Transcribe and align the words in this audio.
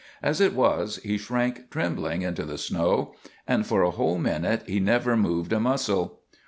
As 0.23 0.41
it 0.41 0.55
was, 0.55 0.97
he 1.03 1.19
shrank 1.19 1.69
trembling 1.69 2.23
into 2.23 2.43
the 2.43 2.57
snow, 2.57 3.13
and 3.47 3.67
for 3.67 3.83
a 3.83 3.91
whole 3.91 4.17
minute 4.17 4.63
he 4.65 4.79
never 4.79 5.15
moved 5.15 5.53
a 5.53 5.59
muscle. 5.59 6.21